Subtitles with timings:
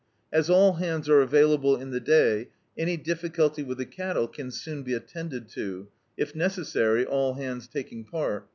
[0.33, 4.81] As all hands are available in the day, any difficulty with the cattle can soon
[4.81, 8.47] be attended to; if necessary, all hands taking part.